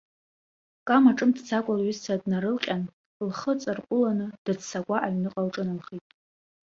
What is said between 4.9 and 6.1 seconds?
аҩныҟа лҿыналхеит.